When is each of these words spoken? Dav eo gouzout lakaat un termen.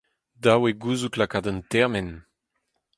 Dav 0.43 0.61
eo 0.67 0.75
gouzout 0.81 1.15
lakaat 1.19 1.45
un 1.51 1.59
termen. 1.71 2.09